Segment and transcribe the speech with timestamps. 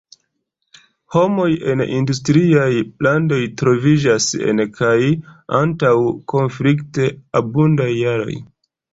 [1.15, 2.69] Homoj en industriaj
[3.07, 4.93] landoj troviĝas en kaj
[5.59, 5.91] antaŭ
[6.33, 8.39] konflikt-abundaj jaroj.